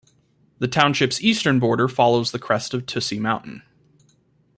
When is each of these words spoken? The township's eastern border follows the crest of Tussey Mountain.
The 0.57 0.67
township's 0.67 1.21
eastern 1.21 1.59
border 1.59 1.87
follows 1.87 2.31
the 2.31 2.39
crest 2.39 2.73
of 2.73 2.87
Tussey 2.87 3.19
Mountain. 3.19 3.61